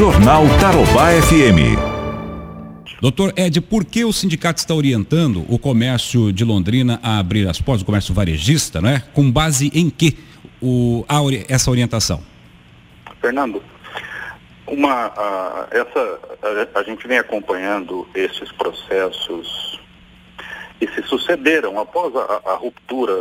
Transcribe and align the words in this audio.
Jornal 0.00 0.44
Tarobá 0.58 1.10
FM. 1.10 1.76
Doutor 3.02 3.34
Ed, 3.36 3.60
por 3.60 3.84
que 3.84 4.02
o 4.02 4.10
sindicato 4.14 4.58
está 4.58 4.74
orientando 4.74 5.44
o 5.46 5.58
comércio 5.58 6.32
de 6.32 6.42
Londrina 6.42 6.98
a 7.02 7.18
abrir 7.18 7.46
as 7.46 7.60
portas, 7.60 7.82
o 7.82 7.84
comércio 7.84 8.14
varejista, 8.14 8.80
não 8.80 8.88
é? 8.88 9.02
Com 9.12 9.30
base 9.30 9.70
em 9.74 9.90
que 9.90 10.16
o, 10.58 11.04
a, 11.06 11.18
essa 11.50 11.70
orientação? 11.70 12.22
Fernando, 13.20 13.62
uma, 14.66 15.12
a, 15.14 15.68
essa, 15.70 16.18
a, 16.74 16.80
a, 16.80 16.82
gente 16.82 17.06
vem 17.06 17.18
acompanhando 17.18 18.08
esses 18.14 18.50
processos 18.52 19.78
e 20.80 20.88
se 20.88 21.02
sucederam 21.02 21.78
após 21.78 22.16
a, 22.16 22.40
a 22.46 22.54
ruptura 22.54 23.12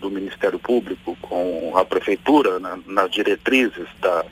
do 0.00 0.08
Ministério 0.08 0.60
Público 0.60 1.18
com 1.20 1.72
a 1.76 1.84
Prefeitura 1.84 2.60
na, 2.60 2.78
nas 2.86 3.10
diretrizes 3.10 3.88
da, 4.00 4.24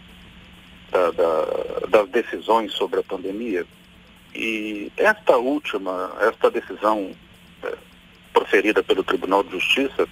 da, 0.93 1.11
da, 1.11 1.87
das 1.89 2.09
decisões 2.11 2.73
sobre 2.75 3.01
a 3.01 3.03
pandemia. 3.03 3.67
E 4.35 4.93
esta 4.97 5.37
última, 5.37 6.15
esta 6.21 6.51
decisão 6.51 7.15
é, 7.65 7.75
proferida 8.33 8.83
pelo 8.83 9.03
Tribunal 9.03 9.43
de 9.43 9.53
Justiça, 9.53 10.07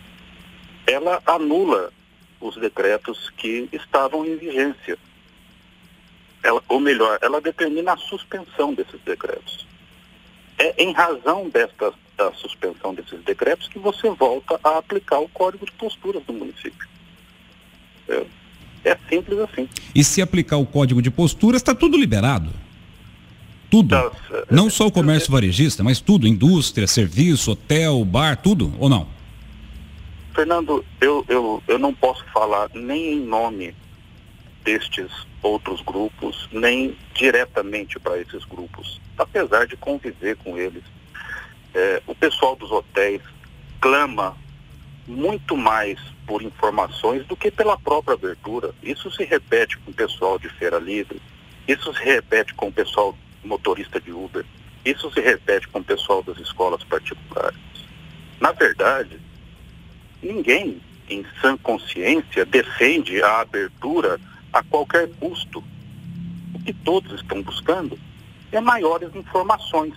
ela 0.87 1.23
anula 1.27 1.93
os 2.41 2.57
decretos 2.57 3.31
que 3.37 3.69
estavam 3.73 4.25
em 4.27 4.37
vigência. 4.37 4.99
Ela, 6.43 6.63
ou 6.69 6.81
melhor, 6.81 7.19
ela 7.21 7.41
determina 7.41 7.93
a 7.93 7.97
suspensão 7.99 8.73
desses 8.73 9.01
decretos. 9.03 9.67
É 10.59 10.83
em 10.83 10.93
razão 10.93 11.49
desta 11.49 11.93
da 12.17 12.33
suspensão 12.35 12.93
desses 12.93 13.19
decretos 13.25 13.67
que 13.69 13.79
você 13.79 14.11
volta 14.11 14.61
a 14.63 14.77
aplicar 14.77 15.21
o 15.21 15.29
Código 15.31 15.65
de 15.65 15.73
Posturas 15.73 16.23
do 16.25 16.35
município. 16.35 16.87
É, 18.07 18.27
é 18.85 18.99
simples 19.09 19.39
assim. 19.39 19.67
E 19.95 20.05
se 20.05 20.23
aplicar 20.23 20.57
o 20.57 20.67
Código 20.67 21.03
de 21.03 21.11
Posturas, 21.11 21.61
está 21.61 21.75
tudo 21.75 21.97
liberado? 21.97 22.51
Tudo. 23.71 23.95
É, 23.95 24.11
não 24.51 24.69
só 24.69 24.87
o 24.87 24.93
comércio 24.93 25.31
varejista, 25.31 25.83
mas 25.85 26.01
tudo, 26.01 26.27
indústria, 26.27 26.87
serviço, 26.87 27.53
hotel, 27.53 28.05
bar, 28.05 28.37
tudo, 28.37 28.73
ou 28.79 28.89
não? 28.89 29.07
Fernando, 30.35 30.85
eu, 31.01 31.25
eu, 31.29 31.63
eu 31.69 31.79
não 31.79 31.93
posso 31.95 32.25
falar 32.33 32.69
nem 32.75 33.15
em 33.15 33.21
nome 33.21 33.75
destes 34.65 35.11
outros 35.43 35.81
grupos, 35.83 36.49
nem 36.53 36.97
diretamente 37.15 37.99
para 37.99 38.19
esses 38.21 38.45
grupos, 38.45 39.01
apesar 39.17 39.67
de 39.67 39.77
conviver 39.77 40.37
com 40.37 40.57
eles 40.59 40.83
é, 41.75 42.03
o 42.07 42.15
pessoal 42.15 42.57
dos 42.57 42.71
hotéis 42.71 43.23
clama 43.81 44.37
muito 45.11 45.57
mais 45.57 45.99
por 46.25 46.41
informações 46.41 47.27
do 47.27 47.37
que 47.37 47.51
pela 47.51 47.77
própria 47.77 48.15
abertura. 48.15 48.73
Isso 48.81 49.11
se 49.11 49.25
repete 49.25 49.77
com 49.79 49.91
o 49.91 49.95
pessoal 49.95 50.39
de 50.39 50.49
Feira 50.49 50.79
Livre, 50.79 51.21
isso 51.67 51.93
se 51.93 52.05
repete 52.05 52.55
com 52.55 52.69
o 52.69 52.73
pessoal 52.73 53.17
motorista 53.43 54.01
de 54.01 54.13
Uber, 54.13 54.45
isso 54.85 55.11
se 55.13 55.21
repete 55.21 55.67
com 55.69 55.81
o 55.81 55.85
pessoal 55.85 56.23
das 56.23 56.39
escolas 56.39 56.85
particulares. 56.85 57.59
Na 58.41 58.53
verdade, 58.53 59.19
ninguém 60.23 60.81
em 61.09 61.27
sã 61.41 61.57
consciência 61.57 62.47
defende 62.47 63.21
a 63.21 63.41
abertura 63.41 64.21
a 64.53 64.63
qualquer 64.63 65.11
custo. 65.19 65.63
O 66.55 66.59
que 66.61 66.73
todos 66.73 67.21
estão 67.21 67.43
buscando 67.43 67.99
é 68.53 68.61
maiores 68.61 69.15
informações 69.15 69.95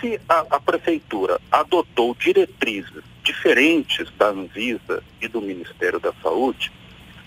se 0.00 0.20
a, 0.28 0.46
a 0.50 0.60
prefeitura 0.60 1.40
adotou 1.50 2.14
diretrizes 2.14 3.09
diferentes 3.30 4.10
da 4.18 4.28
Anvisa 4.28 5.04
e 5.20 5.28
do 5.28 5.40
Ministério 5.40 6.00
da 6.00 6.12
Saúde, 6.20 6.72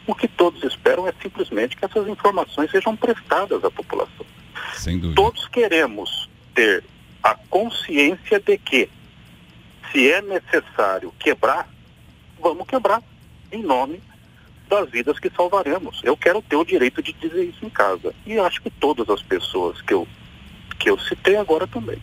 o 0.05 0.13
que 0.13 0.27
todos 0.27 0.61
esperam 0.63 1.07
é 1.07 1.13
simplesmente 1.21 1.77
que 1.77 1.85
essas 1.85 2.07
informações 2.09 2.69
sejam 2.69 2.95
prestadas 2.95 3.63
à 3.63 3.71
população. 3.71 4.25
Todos 5.15 5.47
queremos 5.47 6.29
ter 6.53 6.83
a 7.23 7.35
consciência 7.49 8.37
de 8.37 8.57
que, 8.57 8.89
se 9.91 10.11
é 10.11 10.21
necessário 10.21 11.13
quebrar, 11.17 11.69
vamos 12.37 12.67
quebrar 12.67 13.01
em 13.49 13.63
nome 13.63 14.01
das 14.67 14.89
vidas 14.89 15.17
que 15.19 15.29
salvaremos. 15.29 16.01
Eu 16.03 16.17
quero 16.17 16.41
ter 16.41 16.57
o 16.57 16.65
direito 16.65 17.01
de 17.01 17.13
dizer 17.13 17.45
isso 17.45 17.65
em 17.65 17.69
casa. 17.69 18.13
E 18.25 18.37
acho 18.37 18.61
que 18.61 18.69
todas 18.69 19.09
as 19.09 19.21
pessoas 19.21 19.81
que 19.81 19.93
eu, 19.93 20.05
que 20.77 20.89
eu 20.89 20.99
citei 20.99 21.37
agora 21.37 21.65
também. 21.65 22.01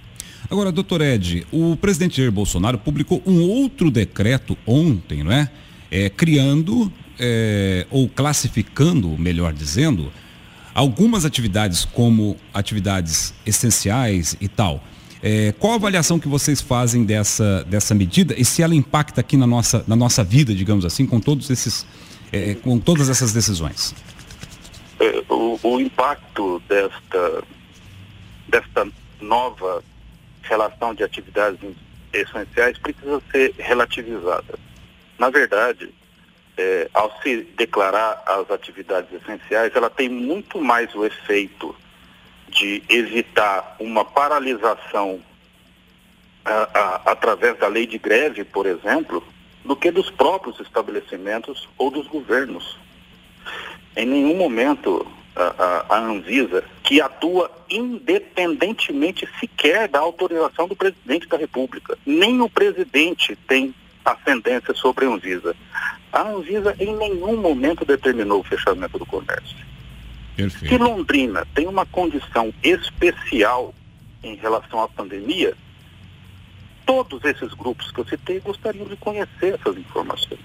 Agora, 0.48 0.72
doutor 0.72 1.00
Ed, 1.00 1.46
o 1.52 1.76
presidente 1.76 2.16
Jair 2.16 2.32
Bolsonaro 2.32 2.78
publicou 2.78 3.22
um 3.26 3.42
outro 3.42 3.90
decreto 3.90 4.56
ontem, 4.66 5.22
não 5.22 5.32
é? 5.32 5.50
é 5.90 6.08
criando 6.08 6.92
é, 7.18 7.86
ou 7.90 8.08
classificando, 8.08 9.08
melhor 9.18 9.52
dizendo, 9.52 10.10
algumas 10.74 11.24
atividades 11.24 11.84
como 11.84 12.36
atividades 12.54 13.34
essenciais 13.44 14.36
e 14.40 14.48
tal. 14.48 14.82
É, 15.22 15.52
qual 15.58 15.74
a 15.74 15.76
avaliação 15.76 16.18
que 16.18 16.28
vocês 16.28 16.62
fazem 16.62 17.04
dessa, 17.04 17.62
dessa 17.64 17.94
medida 17.94 18.34
e 18.38 18.44
se 18.44 18.62
ela 18.62 18.74
impacta 18.74 19.20
aqui 19.20 19.36
na 19.36 19.46
nossa, 19.46 19.84
na 19.86 19.94
nossa 19.94 20.24
vida, 20.24 20.54
digamos 20.54 20.84
assim, 20.84 21.06
com 21.06 21.20
todos 21.20 21.50
esses, 21.50 21.86
é, 22.32 22.54
com 22.54 22.78
todas 22.78 23.10
essas 23.10 23.32
decisões? 23.32 23.94
É, 24.98 25.22
o, 25.28 25.58
o 25.62 25.80
impacto 25.80 26.62
desta, 26.66 27.42
desta 28.48 28.88
nova 29.20 29.84
relação 30.42 30.94
de 30.94 31.02
atividades 31.02 31.60
essenciais 32.12 32.78
precisa 32.78 33.22
ser 33.30 33.54
relativizada. 33.58 34.58
Na 35.18 35.30
verdade, 35.30 35.92
é, 36.56 36.88
ao 36.92 37.10
se 37.22 37.42
declarar 37.56 38.22
as 38.26 38.50
atividades 38.50 39.12
essenciais, 39.12 39.74
ela 39.74 39.90
tem 39.90 40.08
muito 40.08 40.60
mais 40.60 40.94
o 40.94 41.04
efeito 41.04 41.74
de 42.48 42.82
evitar 42.88 43.76
uma 43.78 44.04
paralisação 44.04 45.20
a, 46.44 46.52
a, 46.52 47.12
através 47.12 47.56
da 47.58 47.68
lei 47.68 47.86
de 47.86 47.98
greve, 47.98 48.44
por 48.44 48.66
exemplo, 48.66 49.22
do 49.64 49.76
que 49.76 49.90
dos 49.90 50.10
próprios 50.10 50.58
estabelecimentos 50.60 51.68
ou 51.78 51.90
dos 51.90 52.06
governos. 52.08 52.78
Em 53.96 54.06
nenhum 54.06 54.36
momento 54.36 55.06
a, 55.36 55.86
a, 55.88 55.98
Anvisa, 55.98 56.64
que 56.82 57.00
atua 57.00 57.50
independentemente 57.70 59.28
sequer 59.38 59.88
da 59.88 60.00
autorização 60.00 60.66
do 60.66 60.76
presidente 60.76 61.28
da 61.28 61.36
República. 61.36 61.96
Nem 62.04 62.40
o 62.40 62.48
presidente 62.48 63.36
tem 63.46 63.74
ascendência 64.04 64.74
sobre 64.74 65.06
a 65.06 65.08
Anvisa. 65.08 65.54
A 66.12 66.22
Anvisa 66.22 66.74
em 66.78 66.96
nenhum 66.96 67.36
momento 67.36 67.84
determinou 67.84 68.40
o 68.40 68.44
fechamento 68.44 68.98
do 68.98 69.06
comércio. 69.06 69.56
Perfeito. 70.36 70.68
Se 70.68 70.78
Londrina 70.78 71.46
tem 71.54 71.66
uma 71.66 71.86
condição 71.86 72.52
especial 72.62 73.74
em 74.22 74.34
relação 74.36 74.82
à 74.82 74.88
pandemia, 74.88 75.54
todos 76.84 77.24
esses 77.24 77.52
grupos 77.54 77.90
que 77.92 78.00
eu 78.00 78.06
citei 78.06 78.40
gostariam 78.40 78.86
de 78.86 78.96
conhecer 78.96 79.54
essas 79.54 79.76
informações. 79.76 80.40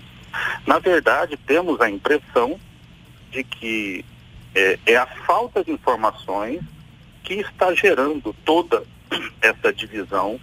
Na 0.66 0.80
verdade, 0.80 1.38
temos 1.38 1.80
a 1.82 1.90
impressão 1.90 2.60
de 3.32 3.44
que 3.44 4.06
é, 4.56 4.80
é 4.86 4.96
a 4.96 5.06
falta 5.06 5.64
de 5.64 5.72
informações 5.72 6.62
que 7.24 7.36
está 7.36 7.74
gerando 7.74 8.34
toda 8.46 8.84
essa 9.42 9.74
divisão 9.74 10.40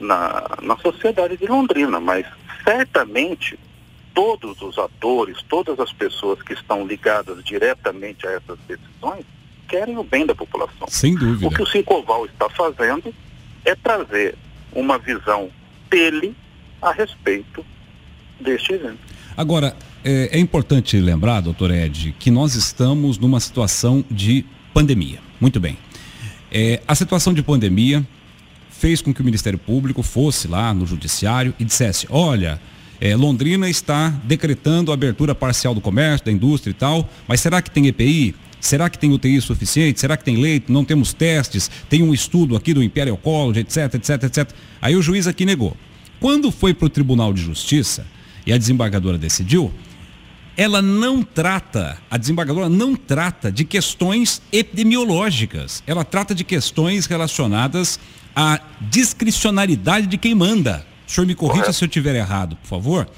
na, 0.00 0.58
na 0.60 0.76
sociedade 0.78 1.36
de 1.36 1.46
Londrina, 1.46 2.00
mas 2.00 2.26
certamente 2.64 3.58
todos 4.12 4.60
os 4.62 4.76
atores, 4.78 5.42
todas 5.48 5.78
as 5.78 5.92
pessoas 5.92 6.42
que 6.42 6.54
estão 6.54 6.86
ligadas 6.86 7.42
diretamente 7.44 8.26
a 8.26 8.32
essas 8.32 8.58
decisões 8.66 9.24
querem 9.68 9.98
o 9.98 10.02
bem 10.02 10.24
da 10.24 10.34
população. 10.34 10.88
Sem 10.88 11.14
dúvida. 11.14 11.46
O 11.46 11.50
que 11.50 11.62
o 11.62 11.66
Cincoval 11.66 12.24
está 12.26 12.48
fazendo 12.48 13.14
é 13.64 13.74
trazer 13.74 14.34
uma 14.72 14.98
visão 14.98 15.50
dele 15.90 16.34
a 16.80 16.92
respeito 16.92 17.64
deste 18.40 18.74
evento. 18.74 18.98
Agora, 19.36 19.76
é, 20.04 20.30
é 20.32 20.38
importante 20.38 20.98
lembrar, 20.98 21.40
doutor 21.40 21.70
Ed, 21.70 22.14
que 22.18 22.30
nós 22.30 22.54
estamos 22.54 23.18
numa 23.18 23.38
situação 23.38 24.04
de 24.10 24.44
pandemia. 24.72 25.18
Muito 25.40 25.60
bem. 25.60 25.76
É, 26.50 26.80
a 26.88 26.94
situação 26.94 27.34
de 27.34 27.42
pandemia 27.42 28.06
fez 28.70 29.02
com 29.02 29.12
que 29.12 29.20
o 29.20 29.24
Ministério 29.24 29.58
Público 29.58 30.02
fosse 30.02 30.48
lá 30.48 30.72
no 30.72 30.86
Judiciário 30.86 31.52
e 31.58 31.64
dissesse: 31.64 32.06
olha, 32.08 32.60
é, 33.00 33.14
Londrina 33.14 33.68
está 33.68 34.08
decretando 34.24 34.90
a 34.90 34.94
abertura 34.94 35.34
parcial 35.34 35.74
do 35.74 35.80
comércio, 35.80 36.26
da 36.26 36.32
indústria 36.32 36.70
e 36.70 36.74
tal, 36.74 37.08
mas 37.28 37.40
será 37.40 37.60
que 37.60 37.70
tem 37.70 37.86
EPI? 37.86 38.34
Será 38.58 38.88
que 38.88 38.98
tem 38.98 39.12
UTI 39.12 39.40
suficiente? 39.40 40.00
Será 40.00 40.16
que 40.16 40.24
tem 40.24 40.36
leito? 40.36 40.72
Não 40.72 40.84
temos 40.84 41.12
testes? 41.12 41.70
Tem 41.88 42.02
um 42.02 42.12
estudo 42.12 42.56
aqui 42.56 42.72
do 42.72 42.82
Imperial 42.82 43.16
College, 43.16 43.60
etc, 43.60 43.94
etc, 43.94 44.22
etc. 44.24 44.50
Aí 44.80 44.96
o 44.96 45.02
juiz 45.02 45.26
aqui 45.26 45.44
negou. 45.44 45.76
Quando 46.18 46.50
foi 46.50 46.72
para 46.72 46.86
o 46.86 46.88
Tribunal 46.88 47.32
de 47.32 47.42
Justiça 47.42 48.06
e 48.46 48.52
a 48.52 48.58
desembargadora 48.58 49.18
decidiu, 49.18 49.74
ela 50.56 50.80
não 50.80 51.22
trata, 51.22 51.98
a 52.10 52.16
desembargadora 52.16 52.68
não 52.68 52.94
trata 52.94 53.52
de 53.52 53.64
questões 53.64 54.40
epidemiológicas. 54.50 55.82
Ela 55.86 56.04
trata 56.04 56.34
de 56.34 56.44
questões 56.44 57.04
relacionadas 57.04 58.00
à 58.34 58.60
discricionalidade 58.80 60.06
de 60.06 60.16
quem 60.16 60.34
manda. 60.34 60.86
O 61.06 61.10
senhor 61.10 61.26
me 61.26 61.34
corrija 61.34 61.72
se 61.72 61.84
eu 61.84 61.86
estiver 61.86 62.14
errado, 62.14 62.56
por 62.56 62.68
favor. 62.68 63.08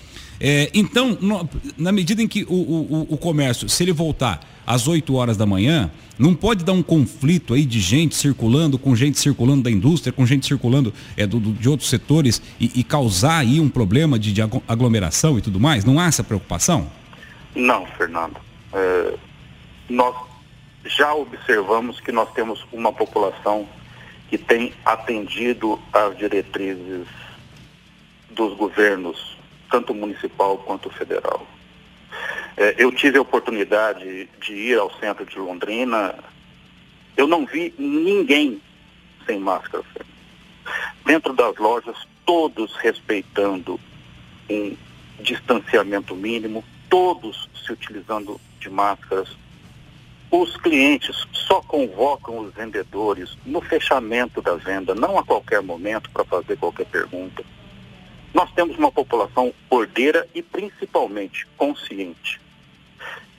É, 0.40 0.70
então, 0.72 1.18
no, 1.20 1.48
na 1.76 1.90
medida 1.90 2.22
em 2.22 2.28
que 2.28 2.44
o, 2.44 2.54
o, 2.54 3.06
o, 3.10 3.16
comércio, 3.16 3.68
se 3.68 3.82
ele 3.82 3.92
voltar 3.92 4.40
às 4.66 4.86
8 4.86 5.14
horas 5.14 5.36
da 5.36 5.44
manhã, 5.44 5.90
não 6.18 6.34
pode 6.34 6.64
dar 6.64 6.72
um 6.72 6.82
conflito 6.82 7.54
aí 7.54 7.64
de 7.64 7.80
gente 7.80 8.14
circulando, 8.14 8.78
com 8.78 8.94
gente 8.94 9.18
circulando 9.18 9.62
da 9.62 9.70
indústria, 9.70 10.12
com 10.12 10.24
gente 10.24 10.46
circulando 10.46 10.92
é, 11.16 11.26
do, 11.26 11.40
do, 11.40 11.52
de 11.52 11.68
outros 11.68 11.88
setores 11.88 12.40
e, 12.60 12.70
e, 12.74 12.84
causar 12.84 13.38
aí 13.38 13.58
um 13.58 13.68
problema 13.68 14.18
de, 14.18 14.32
de, 14.32 14.40
aglomeração 14.68 15.38
e 15.38 15.42
tudo 15.42 15.58
mais? 15.58 15.84
Não 15.84 15.98
há 15.98 16.06
essa 16.06 16.22
preocupação? 16.22 16.90
Não, 17.54 17.86
Fernando. 17.86 18.36
É, 18.72 19.14
nós 19.88 20.14
já 20.84 21.14
observamos 21.14 22.00
que 22.00 22.12
nós 22.12 22.32
temos 22.32 22.64
uma 22.72 22.92
população 22.92 23.66
que 24.28 24.38
tem 24.38 24.72
atendido 24.84 25.78
às 25.92 26.16
diretrizes 26.16 27.06
dos 28.30 28.56
governos, 28.56 29.37
tanto 29.70 29.94
municipal 29.94 30.58
quanto 30.58 30.90
federal. 30.90 31.46
É, 32.56 32.74
eu 32.78 32.90
tive 32.90 33.18
a 33.18 33.22
oportunidade 33.22 34.28
de 34.40 34.52
ir 34.52 34.78
ao 34.78 34.90
centro 34.98 35.24
de 35.24 35.38
Londrina, 35.38 36.14
eu 37.16 37.26
não 37.26 37.46
vi 37.46 37.74
ninguém 37.78 38.60
sem 39.26 39.38
máscara. 39.38 39.84
Dentro 41.04 41.32
das 41.32 41.56
lojas, 41.56 41.96
todos 42.26 42.74
respeitando 42.76 43.78
um 44.50 44.76
distanciamento 45.20 46.14
mínimo, 46.14 46.64
todos 46.88 47.48
se 47.64 47.72
utilizando 47.72 48.40
de 48.60 48.68
máscaras, 48.68 49.28
os 50.30 50.56
clientes 50.58 51.26
só 51.32 51.60
convocam 51.62 52.38
os 52.38 52.52
vendedores 52.52 53.36
no 53.46 53.60
fechamento 53.60 54.42
da 54.42 54.54
venda, 54.56 54.94
não 54.94 55.18
a 55.18 55.24
qualquer 55.24 55.62
momento 55.62 56.10
para 56.10 56.24
fazer 56.24 56.58
qualquer 56.58 56.86
pergunta. 56.86 57.42
Nós 58.38 58.52
temos 58.52 58.78
uma 58.78 58.92
população 58.92 59.52
ordeira 59.68 60.24
e 60.32 60.40
principalmente 60.40 61.44
consciente. 61.56 62.40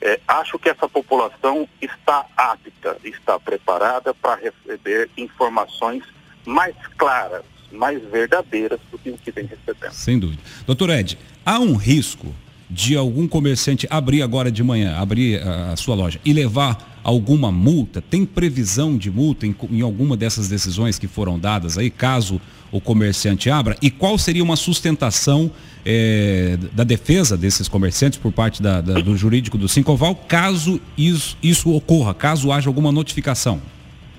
É, 0.02 0.20
acho 0.28 0.60
que 0.60 0.68
essa 0.68 0.90
população 0.90 1.70
está 1.82 2.26
apta, 2.36 2.98
está 3.06 3.40
preparada 3.40 4.14
para 4.14 4.36
receber 4.36 5.10
informações 5.16 6.04
mais 6.46 6.76
claras, 6.98 7.46
mais 7.72 8.04
verdadeiras 8.04 8.78
do 8.92 9.00
que 9.00 9.10
o 9.10 9.18
que 9.18 9.32
vem 9.32 9.46
recebendo. 9.46 9.94
Sem 9.94 10.20
dúvida. 10.20 10.44
Doutor 10.66 10.90
Ed, 10.90 11.18
há 11.46 11.62
um 11.62 11.78
risco 11.78 12.36
de 12.70 12.96
algum 12.96 13.28
comerciante 13.28 13.88
abrir 13.90 14.22
agora 14.22 14.52
de 14.52 14.64
manhã, 14.64 14.96
abrir 14.98 15.42
a, 15.42 15.72
a 15.74 15.76
sua 15.76 15.96
loja 15.96 16.20
e 16.24 16.32
levar 16.32 17.00
alguma 17.04 17.52
multa? 17.52 18.02
Tem 18.02 18.26
previsão 18.26 18.98
de 18.98 19.10
multa 19.10 19.48
em, 19.48 19.56
em, 19.72 19.82
alguma 19.82 20.16
dessas 20.16 20.48
decisões 20.48 21.00
que 21.00 21.08
foram 21.08 21.40
dadas 21.40 21.78
aí, 21.78 21.90
caso 21.90 22.40
o 22.72 22.80
comerciante 22.80 23.50
abra? 23.50 23.76
E 23.82 23.90
qual 23.90 24.18
seria 24.18 24.44
uma 24.44 24.56
sustentação 24.56 25.52
é, 25.84 26.58
da 26.74 26.84
defesa 26.84 27.36
desses 27.36 27.68
comerciantes 27.68 28.20
por 28.20 28.32
parte 28.32 28.62
da, 28.62 28.82
da, 28.82 29.00
do 29.00 29.18
jurídico 29.18 29.58
do 29.58 29.68
Sincoval, 29.68 30.14
caso 30.16 30.80
isso, 30.96 31.36
isso, 31.42 31.74
ocorra, 31.74 32.14
caso 32.14 32.52
haja 32.52 32.70
alguma 32.70 32.92
notificação? 32.92 33.60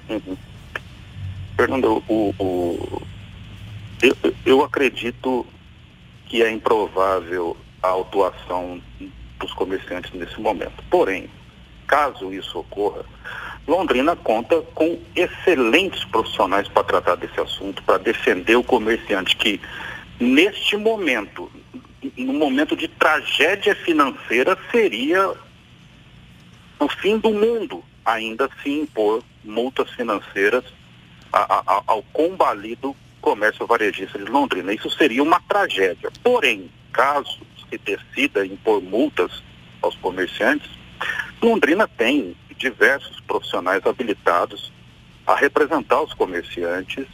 Uhum. 0.09 0.37
Fernando, 1.57 2.03
o, 2.09 2.35
o, 2.39 3.03
eu, 4.03 4.17
eu 4.45 4.65
acredito 4.65 5.47
que 6.27 6.43
é 6.43 6.51
improvável 6.51 7.57
a 7.83 7.89
autuação 7.89 8.81
dos 9.39 9.53
comerciantes 9.55 10.13
nesse 10.13 10.41
momento. 10.41 10.83
Porém, 10.91 11.31
caso 11.87 12.33
isso 12.33 12.59
ocorra, 12.59 13.05
Londrina 13.67 14.17
conta 14.17 14.61
com 14.75 14.99
excelentes 15.15 16.05
profissionais 16.05 16.69
para 16.69 16.85
tratar 16.85 17.15
desse 17.17 17.41
assunto, 17.41 17.83
para 17.83 17.99
defender 17.99 18.57
o 18.57 18.65
comerciante 18.65 19.37
que, 19.37 19.61
neste 20.19 20.77
momento, 20.77 21.51
no 22.17 22.33
momento 22.33 22.75
de 22.75 22.89
tragédia 22.89 23.75
financeira, 23.75 24.57
seria 24.71 25.33
o 26.79 26.89
fim 26.89 27.19
do 27.19 27.31
mundo 27.31 27.85
ainda 28.05 28.49
se 28.63 28.71
impor 28.71 29.23
multas 29.45 29.91
financeiras 29.91 30.65
ao 31.87 32.03
combalido 32.13 32.97
comércio 33.21 33.67
varejista 33.67 34.19
de 34.19 34.25
Londrina. 34.25 34.73
Isso 34.73 34.91
seria 34.91 35.23
uma 35.23 35.41
tragédia. 35.41 36.11
Porém, 36.23 36.71
caso 36.93 37.41
se 37.69 37.79
decida 37.79 38.45
impor 38.45 38.83
multas 38.83 39.43
aos 39.83 39.97
comerciantes, 39.97 40.71
Londrina 41.43 41.89
tem 41.89 42.37
diversos 42.57 43.19
profissionais 43.21 43.85
habilitados 43.87 44.73
a 45.27 45.35
representar 45.35 46.03
os 46.03 46.13
comerciantes 46.13 47.07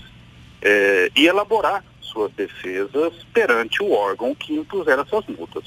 eh, 0.62 1.10
e 1.14 1.26
elaborar 1.26 1.84
suas 2.00 2.32
defesas 2.32 3.12
perante 3.32 3.82
o 3.82 3.92
órgão 3.92 4.34
que 4.34 4.54
impuser 4.54 4.98
essas 4.98 5.24
multas. 5.26 5.64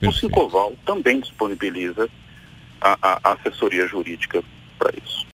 Perfeito. 0.00 0.08
O 0.08 0.12
Sincoval 0.12 0.74
também 0.84 1.20
disponibiliza 1.20 2.08
a, 2.80 3.20
a 3.22 3.32
assessoria 3.32 3.86
jurídica 3.86 4.42
para 4.78 4.92
isso. 5.04 5.26